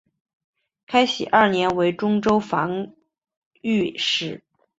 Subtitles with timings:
[0.87, 2.91] 开禧二年为忠州防
[3.61, 4.41] 御使。